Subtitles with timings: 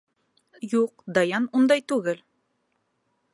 [0.71, 2.25] Юҡ, Даян ундай түгел.